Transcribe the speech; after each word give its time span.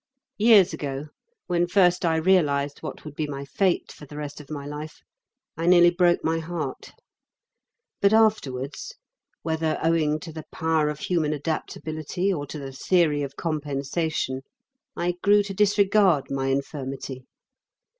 Years 0.39 0.73
ago, 0.73 1.09
when 1.45 1.67
first 1.67 2.03
I 2.05 2.15
realised 2.15 2.79
what 2.81 3.05
would 3.05 3.13
be 3.13 3.27
my 3.27 3.45
fate 3.45 3.91
for 3.91 4.07
the 4.07 4.17
rest 4.17 4.41
of 4.41 4.49
my 4.49 4.65
life, 4.65 5.03
I 5.55 5.67
nearly 5.67 5.91
broke 5.91 6.23
my 6.23 6.39
heart. 6.39 6.93
But 8.01 8.11
afterwards, 8.11 8.95
whether 9.43 9.77
owing 9.83 10.19
to 10.21 10.33
the 10.33 10.45
power 10.51 10.89
of 10.89 11.01
human 11.01 11.33
adaptability 11.33 12.33
or 12.33 12.47
to 12.47 12.57
the 12.57 12.71
theory 12.73 13.21
of 13.21 13.35
compensation, 13.35 14.41
I 14.95 15.17
grew 15.21 15.43
to 15.43 15.53
disregard 15.53 16.31
my 16.31 16.47
infirmity. 16.47 17.27